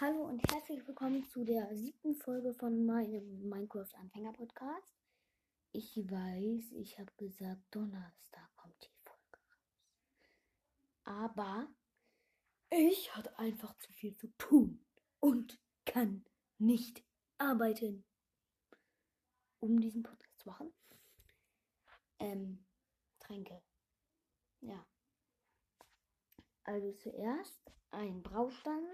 Hallo 0.00 0.22
und 0.28 0.40
herzlich 0.52 0.86
willkommen 0.86 1.24
zu 1.24 1.42
der 1.42 1.74
siebten 1.74 2.14
Folge 2.14 2.54
von 2.54 2.86
meinem 2.86 3.48
Minecraft-Anfänger-Podcast. 3.48 4.94
Ich 5.72 5.96
weiß, 5.96 6.70
ich 6.76 7.00
habe 7.00 7.10
gesagt, 7.16 7.62
Donnerstag 7.72 8.48
kommt 8.54 8.80
die 8.80 8.94
Folge 9.02 9.38
raus. 9.50 10.30
Aber 11.02 11.66
ich 12.70 13.12
hatte 13.16 13.36
einfach 13.40 13.76
zu 13.80 13.92
viel 13.92 14.14
zu 14.14 14.28
tun 14.38 14.86
und 15.18 15.58
kann 15.84 16.24
nicht 16.58 17.04
arbeiten, 17.38 18.04
um 19.58 19.80
diesen 19.80 20.04
Podcast 20.04 20.38
zu 20.38 20.48
machen. 20.48 20.72
Ähm, 22.20 22.64
Tränke. 23.18 23.60
Ja. 24.60 24.86
Also 26.62 26.92
zuerst 26.92 27.72
ein 27.90 28.22
Braustand 28.22 28.86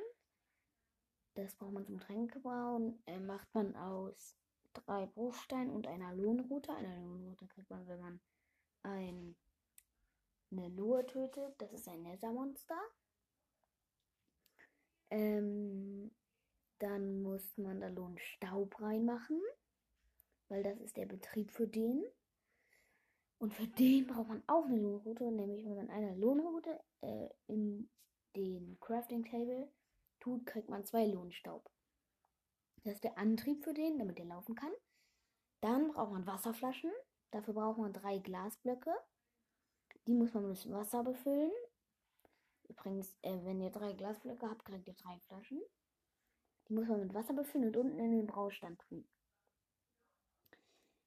das 1.35 1.55
braucht 1.57 1.73
man 1.73 1.85
zum 1.85 2.01
Tränkebrauen. 2.01 2.99
Äh, 3.07 3.19
macht 3.19 3.53
man 3.55 3.75
aus 3.77 4.37
drei 4.73 5.07
Bruchsteinen 5.07 5.71
und 5.71 5.87
einer 5.87 6.15
Lohnrute. 6.15 6.73
Eine 6.73 7.01
Lohnrute 7.01 7.47
kriegt 7.47 7.71
man, 7.71 7.87
wenn 7.87 8.01
man 8.01 8.21
ein, 8.83 9.37
eine 10.51 10.69
Lohe 10.69 11.05
tötet. 11.07 11.55
Das 11.61 11.73
ist 11.73 11.89
ein 11.89 12.03
Nethermonster. 12.03 12.79
Ähm, 15.11 16.11
dann 16.79 17.23
muss 17.23 17.57
man 17.57 17.81
da 17.81 17.89
Lohnstaub 17.89 18.81
reinmachen, 18.81 19.41
weil 20.49 20.63
das 20.63 20.81
ist 20.81 20.97
der 20.97 21.07
Betrieb 21.07 21.51
für 21.51 21.67
den. 21.67 22.05
Und 23.39 23.53
für 23.53 23.67
den 23.67 24.07
braucht 24.07 24.29
man 24.29 24.43
auch 24.47 24.65
eine 24.65 24.79
Lohnroute, 24.79 25.31
nämlich 25.31 25.65
wenn 25.65 25.77
man 25.77 25.91
eine 25.91 26.15
Lohnroute 26.17 26.81
äh, 27.03 27.29
in 27.47 27.89
den 28.37 28.79
Crafting 28.81 29.25
Table 29.25 29.69
tut, 30.25 30.47
kriegt 30.47 30.71
man 30.71 30.85
zwei 30.85 31.07
Lohnstaub. 31.07 31.71
Das 32.83 32.95
ist 32.95 33.05
der 33.05 33.19
Antrieb 33.19 33.63
für 33.63 33.75
den, 33.75 33.99
damit 33.99 34.19
er 34.19 34.27
laufen 34.27 34.55
kann. 34.55 34.73
Dann 35.61 35.89
braucht 35.89 36.13
man 36.13 36.27
Wasserflaschen. 36.27 36.93
Dafür 37.31 37.55
braucht 37.55 37.79
man 37.79 37.93
drei 37.93 38.19
Glasblöcke. 38.19 38.95
Die 40.07 40.15
muss 40.15 40.35
man 40.35 40.49
mit 40.49 40.71
Wasser 40.71 41.03
befüllen. 41.03 41.53
Übrigens, 42.69 43.17
äh, 43.23 43.39
wenn 43.45 43.61
ihr 43.61 43.71
drei 43.71 43.93
Glasblöcke 43.93 44.49
habt, 44.49 44.65
kriegt 44.65 44.89
ihr 44.89 44.95
drei 44.95 45.19
Flaschen. 45.21 45.63
Die 46.69 46.75
muss 46.75 46.89
man 46.89 47.01
mit 47.01 47.15
Wasser 47.15 47.35
befüllen 47.35 47.69
und 47.69 47.77
unten 47.77 47.99
in 47.99 48.13
den 48.13 48.27
Braustand 48.27 48.81
tun. 48.81 49.07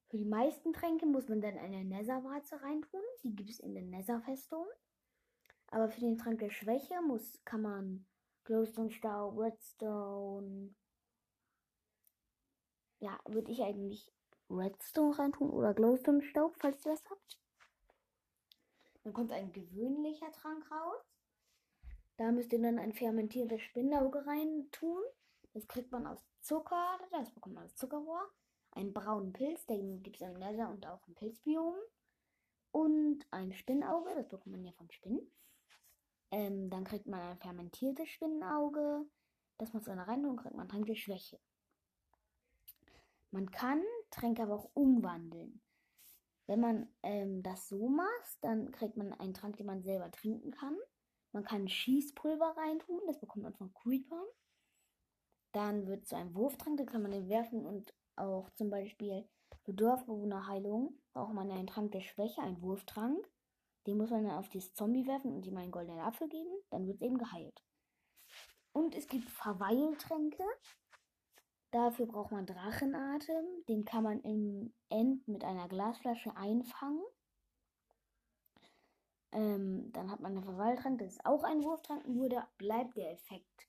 Für 0.09 0.17
die 0.17 0.25
meisten 0.25 0.73
Tränke 0.73 1.05
muss 1.05 1.27
man 1.27 1.41
dann 1.41 1.57
eine 1.57 1.83
Netherwarze 1.83 2.61
reintun. 2.61 3.01
Die 3.23 3.35
gibt 3.35 3.49
es 3.49 3.59
in 3.59 3.73
der 3.73 3.83
Netherfestung. 3.83 4.65
Aber 5.67 5.89
für 5.89 5.99
den 5.99 6.17
Trank 6.17 6.39
der 6.39 6.49
Schwäche 6.49 7.01
muss, 7.01 7.43
kann 7.43 7.61
man 7.61 8.05
Glowstone 8.47 8.91
Staub, 8.91 9.37
Redstone. 9.37 10.73
Ja, 12.99 13.19
würde 13.25 13.51
ich 13.51 13.61
eigentlich 13.61 14.09
Redstone 14.49 15.19
reintun 15.19 15.49
oder 15.49 15.73
Glowstone 15.73 16.23
Staub, 16.23 16.55
falls 16.57 16.85
ihr 16.85 16.93
das 16.93 17.09
habt. 17.09 17.41
Dann 19.03 19.11
kommt 19.11 19.33
ein 19.33 19.51
gewöhnlicher 19.51 20.31
Trank 20.31 20.71
raus. 20.71 21.03
Da 22.15 22.31
müsst 22.31 22.53
ihr 22.53 22.61
dann 22.61 22.79
ein 22.79 22.93
fermentiertes 22.93 23.61
Spinnauge 23.61 24.25
reintun. 24.25 25.03
Das 25.53 25.67
kriegt 25.67 25.91
man 25.91 26.07
aus 26.07 26.25
Zucker, 26.39 26.97
das 27.11 27.29
bekommt 27.31 27.55
man 27.55 27.65
aus 27.65 27.75
Zuckerrohr. 27.75 28.31
Einen 28.71 28.93
braunen 28.93 29.33
Pilz, 29.33 29.65
den 29.65 30.03
gibt 30.03 30.21
es 30.21 30.21
im 30.21 30.39
Nether 30.39 30.69
und 30.69 30.87
auch 30.87 31.05
im 31.05 31.15
Pilzbiom. 31.15 31.75
Und 32.71 33.27
ein 33.29 33.51
Spinnauge, 33.51 34.15
das 34.15 34.29
bekommt 34.29 34.55
man 34.55 34.63
ja 34.63 34.71
vom 34.71 34.89
Spinnen. 34.89 35.29
Ähm, 36.31 36.69
dann 36.69 36.83
kriegt 36.83 37.07
man 37.07 37.21
ein 37.21 37.37
fermentiertes 37.39 38.09
Spinnenauge. 38.09 39.05
Das 39.57 39.73
muss 39.73 39.87
man 39.87 39.99
rein 39.99 40.25
und 40.25 40.37
kriegt 40.37 40.55
man 40.55 40.67
Tränke 40.67 40.95
Schwäche. 40.95 41.39
Man 43.31 43.51
kann 43.51 43.81
Tränke 44.11 44.43
aber 44.43 44.55
auch 44.55 44.69
umwandeln. 44.73 45.61
Wenn 46.47 46.61
man 46.61 46.87
ähm, 47.03 47.43
das 47.43 47.67
so 47.67 47.89
macht, 47.89 48.37
dann 48.41 48.71
kriegt 48.71 48.95
man 48.95 49.13
einen 49.13 49.33
Trank, 49.33 49.57
den 49.57 49.65
man 49.65 49.83
selber 49.83 50.09
trinken 50.11 50.51
kann. 50.51 50.77
Man 51.33 51.43
kann 51.43 51.67
Schießpulver 51.67 52.55
reintun, 52.57 53.01
das 53.05 53.19
bekommt 53.19 53.43
man 53.43 53.53
von 53.53 53.73
Creepern. 53.73 54.25
Dann 55.51 55.87
wird 55.87 56.07
zu 56.07 56.15
einem 56.15 56.33
Wurftrank, 56.35 56.77
da 56.77 56.85
kann 56.85 57.01
man 57.01 57.11
den 57.11 57.29
werfen 57.29 57.65
und 57.65 57.93
auch 58.15 58.49
zum 58.51 58.69
Beispiel 58.69 59.27
für 59.63 59.73
Dorfbewohnerheilung 59.73 60.97
braucht 61.13 61.33
man 61.33 61.51
einen 61.51 61.67
Trank 61.67 61.91
der 61.91 62.01
Schwäche, 62.01 62.41
einen 62.41 62.61
Wurftrank. 62.61 63.29
Den 63.87 63.97
muss 63.97 64.09
man 64.09 64.25
dann 64.25 64.37
auf 64.37 64.49
dieses 64.49 64.73
Zombie 64.73 65.07
werfen 65.07 65.33
und 65.33 65.45
ihm 65.45 65.55
einen 65.55 65.71
goldenen 65.71 66.01
Apfel 66.01 66.27
geben. 66.27 66.51
Dann 66.69 66.85
wird 66.85 66.97
es 66.97 67.01
eben 67.01 67.17
geheilt. 67.17 67.63
Und 68.73 68.93
es 68.93 69.07
gibt 69.07 69.29
Verweiltränke. 69.29 70.43
Dafür 71.71 72.05
braucht 72.05 72.31
man 72.31 72.45
Drachenatem. 72.45 73.45
Den 73.69 73.85
kann 73.85 74.03
man 74.03 74.19
im 74.21 74.73
End 74.89 75.25
mit 75.29 75.45
einer 75.45 75.69
Glasflasche 75.69 76.35
einfangen. 76.35 77.01
Ähm, 79.31 79.89
dann 79.93 80.11
hat 80.11 80.19
man 80.19 80.33
einen 80.33 80.43
Verweiltrank. 80.43 80.99
Das 80.99 81.13
ist 81.13 81.25
auch 81.25 81.43
ein 81.43 81.63
Wurftrank, 81.63 82.05
nur 82.07 82.27
da 82.27 82.47
bleibt 82.57 82.97
der 82.97 83.11
Effekt. 83.11 83.67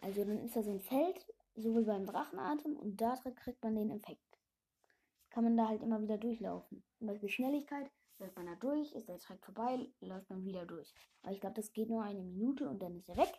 Also 0.00 0.24
dann 0.24 0.38
ist 0.38 0.56
das 0.56 0.66
ein 0.66 0.80
Feld, 0.80 1.26
so 1.56 1.76
wie 1.76 1.84
beim 1.84 2.06
Drachenatem. 2.06 2.74
Und 2.74 3.02
da 3.02 3.16
kriegt 3.36 3.62
man 3.62 3.74
den 3.74 3.90
Effekt. 3.90 4.38
Kann 5.28 5.44
man 5.44 5.58
da 5.58 5.68
halt 5.68 5.82
immer 5.82 6.00
wieder 6.00 6.16
durchlaufen. 6.16 6.82
Zum 6.96 7.06
Beispiel 7.06 7.28
Schnelligkeit 7.28 7.90
läuft 8.20 8.36
man 8.36 8.46
da 8.46 8.54
durch, 8.56 8.92
ist 8.92 9.08
der 9.08 9.18
Track 9.18 9.42
vorbei, 9.44 9.90
läuft 10.00 10.28
man 10.30 10.44
wieder 10.44 10.66
durch. 10.66 10.94
Aber 11.22 11.32
ich 11.32 11.40
glaube, 11.40 11.56
das 11.56 11.72
geht 11.72 11.88
nur 11.88 12.02
eine 12.02 12.22
Minute 12.22 12.68
und 12.68 12.80
dann 12.80 12.96
ist 12.96 13.08
er 13.08 13.16
weg. 13.16 13.32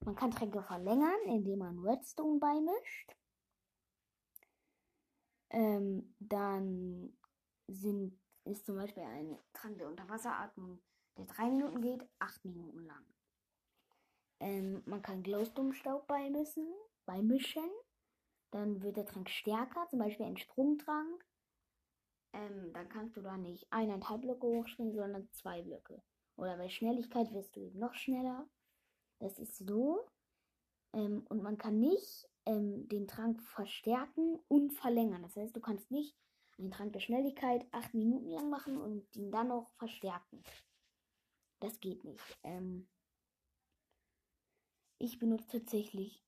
Man 0.00 0.14
kann 0.14 0.30
Tränke 0.30 0.62
verlängern, 0.62 1.20
indem 1.26 1.60
man 1.60 1.78
Redstone 1.78 2.38
beimischt. 2.38 3.16
Ähm, 5.50 6.14
dann 6.18 7.16
sind, 7.66 8.18
ist 8.44 8.66
zum 8.66 8.76
Beispiel 8.76 9.02
ein 9.02 9.38
Trank 9.52 9.78
der 9.78 9.88
Unterwasseratmung, 9.88 10.80
der 11.16 11.26
drei 11.26 11.48
Minuten 11.48 11.80
geht, 11.80 12.06
acht 12.18 12.44
Minuten 12.44 12.84
lang. 12.84 13.04
Ähm, 14.40 14.82
man 14.86 15.02
kann 15.02 15.22
Glowstone-Staub 15.22 16.06
beimischen, 16.06 16.68
beimischen. 17.06 17.70
Dann 18.50 18.82
wird 18.82 18.96
der 18.96 19.06
Trank 19.06 19.28
stärker, 19.30 19.88
zum 19.88 19.98
Beispiel 19.98 20.26
ein 20.26 20.36
Sprungtrank 20.36 21.24
ähm, 22.36 22.72
dann 22.72 22.88
kannst 22.88 23.16
du 23.16 23.22
da 23.22 23.36
nicht 23.36 23.66
eineinhalb 23.72 24.20
Blöcke 24.20 24.46
hochspringen, 24.46 24.94
sondern 24.94 25.28
zwei 25.32 25.62
Blöcke. 25.62 26.02
Oder 26.36 26.56
bei 26.56 26.68
Schnelligkeit 26.68 27.32
wirst 27.32 27.56
du 27.56 27.60
eben 27.60 27.78
noch 27.78 27.94
schneller. 27.94 28.46
Das 29.18 29.38
ist 29.38 29.56
so. 29.56 30.06
Ähm, 30.92 31.26
und 31.28 31.42
man 31.42 31.56
kann 31.56 31.80
nicht 31.80 32.28
ähm, 32.44 32.88
den 32.88 33.08
Trank 33.08 33.40
verstärken 33.42 34.38
und 34.48 34.72
verlängern. 34.74 35.22
Das 35.22 35.36
heißt, 35.36 35.56
du 35.56 35.60
kannst 35.60 35.90
nicht 35.90 36.14
einen 36.58 36.70
Trank 36.70 36.92
der 36.92 37.00
Schnelligkeit 37.00 37.66
acht 37.72 37.94
Minuten 37.94 38.30
lang 38.30 38.50
machen 38.50 38.78
und 38.78 39.14
ihn 39.16 39.30
dann 39.30 39.48
noch 39.48 39.70
verstärken. 39.78 40.42
Das 41.60 41.80
geht 41.80 42.04
nicht. 42.04 42.38
Ähm, 42.42 42.86
ich 44.98 45.18
benutze 45.18 45.46
tatsächlich 45.48 46.22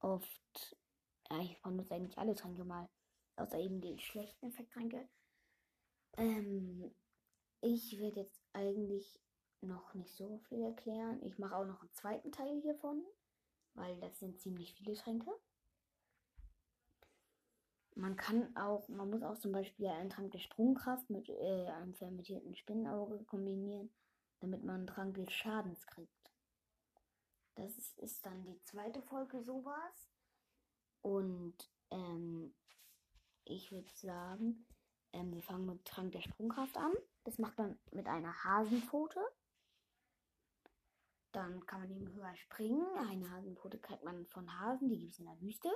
oft, 0.00 0.76
ja, 1.30 1.40
ich 1.40 1.60
benutze 1.62 1.94
eigentlich 1.94 2.18
alle 2.18 2.34
Tränke 2.34 2.64
mal, 2.64 2.88
außer 3.36 3.58
eben 3.58 3.80
die 3.80 3.98
schlechten 3.98 4.46
Effekttränke. 4.46 5.08
Ähm, 6.16 6.94
ich 7.60 7.98
werde 7.98 8.20
jetzt 8.20 8.40
eigentlich 8.52 9.20
noch 9.60 9.94
nicht 9.94 10.14
so 10.14 10.38
viel 10.48 10.62
erklären. 10.62 11.22
Ich 11.22 11.38
mache 11.38 11.56
auch 11.56 11.64
noch 11.64 11.80
einen 11.80 11.92
zweiten 11.92 12.32
Teil 12.32 12.60
hiervon, 12.60 13.04
weil 13.74 13.98
das 14.00 14.18
sind 14.18 14.40
ziemlich 14.40 14.74
viele 14.74 14.94
Tränke. 14.94 15.30
Man 17.94 18.16
kann 18.16 18.54
auch, 18.56 18.88
man 18.88 19.08
muss 19.08 19.22
auch 19.22 19.38
zum 19.38 19.52
Beispiel 19.52 19.86
einen 19.86 20.10
Trank 20.10 20.30
der 20.30 20.38
Sprungkraft 20.38 21.08
mit 21.08 21.30
äh, 21.30 21.66
einem 21.68 21.94
fermentierten 21.94 22.54
Spinnenauge 22.54 23.24
kombinieren, 23.24 23.90
damit 24.40 24.62
man 24.62 24.76
einen 24.76 24.86
Trank 24.86 25.14
des 25.14 25.32
Schadens 25.32 25.86
kriegt. 25.86 26.12
Das 27.54 27.78
ist, 27.78 27.98
ist 27.98 28.26
dann 28.26 28.44
die 28.44 28.60
zweite 28.60 29.00
Folge 29.00 29.42
sowas. 29.42 30.10
Und 31.00 31.56
ähm, 31.90 32.54
ich 33.44 33.72
würde 33.72 33.90
sagen, 33.94 34.65
ähm, 35.16 35.32
wir 35.32 35.42
fangen 35.42 35.66
mit 35.66 35.84
Trank 35.84 36.12
der 36.12 36.20
Sprungkraft 36.20 36.76
an. 36.76 36.92
Das 37.24 37.38
macht 37.38 37.56
man 37.58 37.78
mit 37.90 38.06
einer 38.06 38.44
Hasenpfote. 38.44 39.20
Dann 41.32 41.64
kann 41.66 41.80
man 41.80 41.90
eben 41.90 42.12
höher 42.12 42.36
springen. 42.36 42.86
Eine 42.98 43.30
Hasenpfote 43.30 43.78
kriegt 43.78 44.04
man 44.04 44.26
von 44.26 44.60
Hasen, 44.60 44.88
die 44.88 44.98
gibt 44.98 45.12
es 45.12 45.18
in 45.18 45.26
der 45.26 45.40
Wüste. 45.40 45.70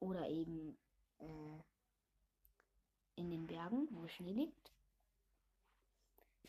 Oder 0.00 0.28
eben 0.28 0.78
äh, 1.18 1.62
in 3.16 3.30
den 3.30 3.46
Bergen, 3.46 3.88
wo 3.90 4.06
Schnee 4.06 4.32
liegt. 4.32 4.72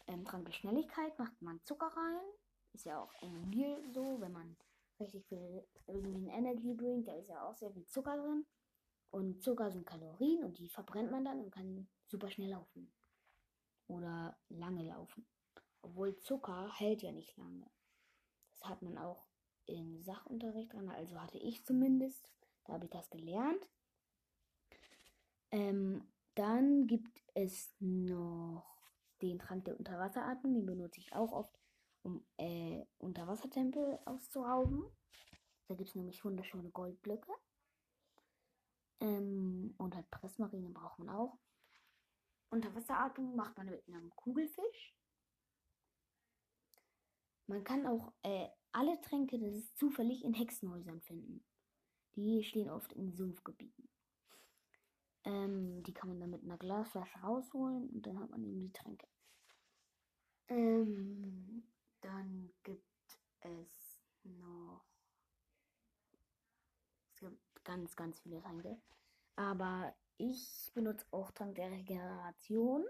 Ähm, 0.07 0.25
Trank 0.25 0.45
der 0.45 0.53
Schnelligkeit 0.53 1.17
macht 1.17 1.41
man 1.41 1.63
Zucker 1.63 1.87
rein. 1.87 2.25
Ist 2.73 2.85
ja 2.85 3.01
auch 3.01 3.13
im 3.21 3.49
Meal 3.49 3.81
so, 3.91 4.19
wenn 4.21 4.31
man 4.31 4.55
richtig 4.99 5.25
viel 5.27 5.65
irgendwie 5.87 6.27
Energy 6.27 6.73
bringt, 6.73 7.07
da 7.07 7.13
ist 7.13 7.29
ja 7.29 7.41
auch 7.43 7.55
sehr 7.55 7.71
viel 7.71 7.85
Zucker 7.87 8.17
drin. 8.17 8.45
Und 9.11 9.41
Zucker 9.41 9.71
sind 9.71 9.85
Kalorien 9.85 10.43
und 10.43 10.59
die 10.59 10.69
verbrennt 10.69 11.11
man 11.11 11.25
dann 11.25 11.39
und 11.41 11.51
kann 11.51 11.87
super 12.07 12.29
schnell 12.29 12.51
laufen. 12.51 12.91
Oder 13.87 14.37
lange 14.49 14.83
laufen. 14.83 15.25
Obwohl 15.81 16.17
Zucker 16.19 16.71
hält 16.75 17.01
ja 17.01 17.11
nicht 17.11 17.35
lange. 17.37 17.69
Das 18.51 18.69
hat 18.69 18.81
man 18.81 18.97
auch 18.97 19.25
in 19.65 20.01
Sachunterricht 20.01 20.73
dran, 20.73 20.89
also 20.89 21.19
hatte 21.19 21.37
ich 21.37 21.65
zumindest. 21.65 22.31
Da 22.65 22.73
habe 22.73 22.85
ich 22.85 22.91
das 22.91 23.09
gelernt. 23.09 23.69
Ähm, 25.51 26.07
dann 26.35 26.85
gibt 26.87 27.21
es 27.33 27.73
noch 27.79 28.79
den 29.21 29.39
Trank 29.39 29.65
der 29.65 29.77
Unterwasseratmung, 29.77 30.53
den 30.53 30.65
benutze 30.65 30.99
ich 30.99 31.13
auch 31.13 31.31
oft, 31.31 31.59
um 32.03 32.23
äh, 32.37 32.85
Unterwassertempel 32.99 33.99
auszurauben. 34.05 34.83
Da 35.67 35.75
gibt 35.75 35.89
es 35.89 35.95
nämlich 35.95 36.23
wunderschöne 36.23 36.69
Goldblöcke. 36.69 37.31
Ähm, 39.01 39.73
und 39.77 39.95
halt 39.95 40.09
Pressmarine 40.11 40.69
braucht 40.69 40.99
man 40.99 41.09
auch. 41.09 41.37
Unterwasseratmung 42.49 43.35
macht 43.35 43.57
man 43.57 43.67
mit 43.67 43.87
einem 43.87 44.09
Kugelfisch. 44.15 44.95
Man 47.47 47.63
kann 47.63 47.85
auch 47.87 48.13
äh, 48.23 48.47
alle 48.71 48.99
Tränke, 49.01 49.39
das 49.39 49.53
ist 49.53 49.77
zufällig, 49.77 50.23
in 50.23 50.33
Hexenhäusern 50.33 51.01
finden. 51.01 51.43
Die 52.15 52.43
stehen 52.43 52.69
oft 52.69 52.93
in 52.93 53.13
Sumpfgebieten. 53.13 53.89
Ähm, 55.23 55.83
die 55.83 55.93
kann 55.93 56.09
man 56.09 56.19
dann 56.19 56.29
mit 56.29 56.43
einer 56.43 56.57
Glasflasche 56.57 57.19
rausholen 57.19 57.89
und 57.89 58.05
dann 58.05 58.19
hat 58.19 58.29
man 58.29 58.43
eben 58.43 58.61
die 58.61 58.73
Tränke. 58.73 59.07
Ähm, 60.47 61.63
dann 62.01 62.51
gibt 62.63 62.83
es 63.41 64.03
noch. 64.23 64.88
Gibt 67.29 67.65
ganz, 67.65 67.95
ganz 67.95 68.19
viele 68.19 68.41
Tränke. 68.41 68.79
Aber 69.35 69.95
ich 70.17 70.71
benutze 70.73 71.05
auch 71.11 71.31
Trank 71.31 71.55
der 71.55 71.71
Regeneration. 71.71 72.85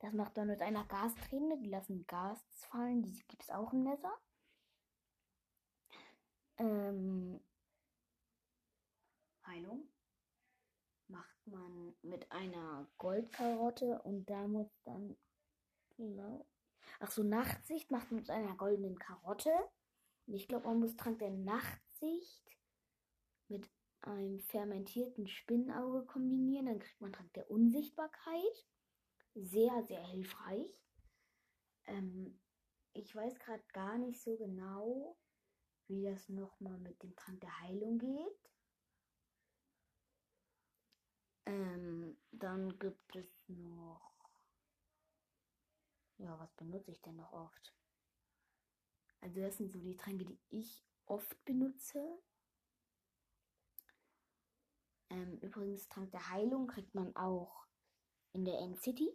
Das 0.00 0.12
macht 0.12 0.36
man 0.36 0.48
mit 0.48 0.60
einer 0.60 0.84
Gasträne. 0.84 1.58
Die 1.58 1.68
lassen 1.68 2.06
Gas 2.06 2.44
fallen. 2.70 3.02
Die 3.02 3.12
gibt 3.28 3.42
es 3.42 3.50
auch 3.50 3.72
im 3.72 3.84
Nether. 3.84 4.12
Ähm, 6.58 7.40
Heilung 9.46 9.88
macht 11.08 11.46
man 11.46 11.94
mit 12.02 12.30
einer 12.32 12.88
Goldkarotte 12.98 14.02
und 14.02 14.28
da 14.28 14.48
muss 14.48 14.70
dann 14.84 15.16
genau. 15.96 16.46
Ach 16.98 17.10
so, 17.10 17.22
Nachtsicht 17.22 17.90
macht 17.90 18.10
man 18.10 18.20
mit 18.20 18.30
einer 18.30 18.54
goldenen 18.56 18.98
Karotte. 18.98 19.52
Und 20.26 20.34
ich 20.34 20.48
glaube, 20.48 20.66
man 20.66 20.80
muss 20.80 20.96
Trank 20.96 21.18
der 21.18 21.30
Nachtsicht 21.30 22.55
mit 23.48 23.70
einem 24.00 24.38
fermentierten 24.38 25.26
Spinnenauge 25.26 26.04
kombinieren. 26.06 26.66
Dann 26.66 26.78
kriegt 26.78 27.00
man 27.00 27.12
Trank 27.12 27.32
der 27.34 27.50
Unsichtbarkeit 27.50 28.66
sehr, 29.34 29.82
sehr 29.84 30.02
hilfreich. 30.06 30.80
Ähm, 31.86 32.38
ich 32.92 33.14
weiß 33.14 33.38
gerade 33.38 33.62
gar 33.72 33.98
nicht 33.98 34.20
so 34.20 34.36
genau, 34.36 35.16
wie 35.88 36.04
das 36.04 36.28
nochmal 36.28 36.78
mit 36.78 37.02
dem 37.02 37.14
Trank 37.16 37.40
der 37.40 37.60
Heilung 37.60 37.98
geht. 37.98 38.50
Ähm, 41.44 42.16
dann 42.32 42.78
gibt 42.78 43.14
es 43.14 43.48
noch. 43.48 44.16
Ja, 46.18 46.38
was 46.38 46.52
benutze 46.54 46.90
ich 46.90 47.02
denn 47.02 47.16
noch 47.16 47.32
oft? 47.32 47.74
Also 49.20 49.40
das 49.40 49.56
sind 49.58 49.70
so 49.70 49.80
die 49.80 49.96
Tränke, 49.96 50.24
die 50.24 50.38
ich 50.48 50.84
oft 51.04 51.44
benutze. 51.44 52.18
Ähm, 55.10 55.38
übrigens, 55.40 55.88
Trank 55.88 56.10
der 56.10 56.30
Heilung 56.30 56.66
kriegt 56.66 56.94
man 56.94 57.14
auch 57.16 57.66
in 58.32 58.44
der 58.44 58.58
End 58.58 58.80
City 58.80 59.10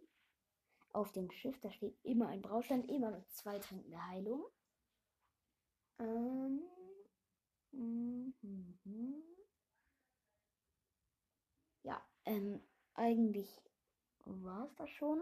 auf 0.94 1.12
dem 1.12 1.30
Schiff. 1.32 1.60
Da 1.62 1.72
steht 1.72 1.98
immer 2.04 2.28
ein 2.28 2.42
Braustand, 2.42 2.90
immer 2.90 3.12
mit 3.12 3.30
zwei 3.32 3.60
Tränken 3.60 3.92
der 3.92 4.08
Heilung. 4.08 4.46
Ähm, 6.00 6.62
mm. 7.72 8.34
Ja, 11.84 12.06
ähm, 12.26 12.62
eigentlich 12.94 13.62
war 14.26 14.66
es 14.66 14.76
das 14.76 14.90
schon. 14.90 15.22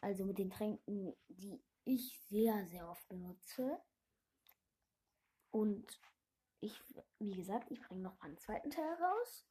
Also 0.00 0.24
mit 0.24 0.38
den 0.38 0.50
Tränken, 0.50 1.14
die 1.28 1.62
ich 1.84 2.20
sehr, 2.28 2.66
sehr 2.66 2.88
oft 2.88 3.06
benutze. 3.08 3.80
Und 5.50 6.00
ich, 6.60 6.78
wie 7.18 7.34
gesagt, 7.34 7.70
ich 7.70 7.80
bringe 7.80 8.02
noch 8.02 8.20
einen 8.20 8.38
zweiten 8.38 8.70
Teil 8.70 8.94
raus. 8.94 9.46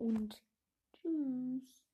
Und 0.00 0.42
tschüss. 0.94 1.89